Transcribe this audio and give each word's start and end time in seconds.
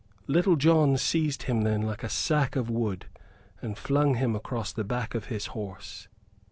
Little 0.25 0.55
John 0.55 0.97
seized 0.97 1.43
him 1.43 1.61
then 1.61 1.83
like 1.83 2.01
a 2.03 2.09
sack 2.09 2.55
of 2.55 2.71
wood, 2.71 3.05
and 3.61 3.77
flung 3.77 4.15
him 4.15 4.35
across 4.35 4.73
the 4.73 4.83
back 4.83 5.13
of 5.13 5.25
his 5.25 5.45
horse. 5.53 6.07